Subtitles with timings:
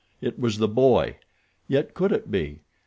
[0.19, 1.17] It was the boy,
[1.67, 2.61] yet could it be?